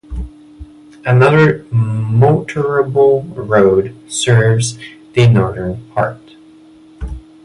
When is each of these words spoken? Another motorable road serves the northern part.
Another 1.05 1.59
motorable 1.65 3.23
road 3.35 3.95
serves 4.11 4.79
the 5.13 5.27
northern 5.29 5.87
part. 5.91 6.35